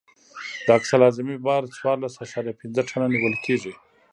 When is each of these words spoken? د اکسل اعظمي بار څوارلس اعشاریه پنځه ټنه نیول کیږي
د 0.65 0.67
اکسل 0.77 1.01
اعظمي 1.07 1.37
بار 1.47 1.63
څوارلس 1.77 2.13
اعشاریه 2.17 2.53
پنځه 2.61 2.81
ټنه 2.89 3.07
نیول 3.13 3.35
کیږي 3.45 3.73